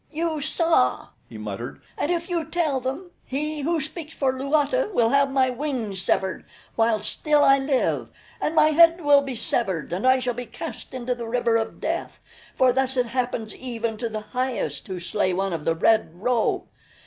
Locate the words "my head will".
8.55-9.21